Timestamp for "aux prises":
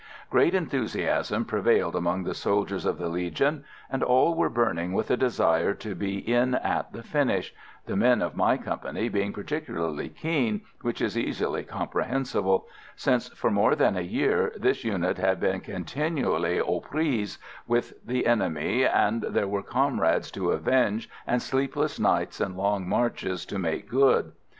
16.59-17.37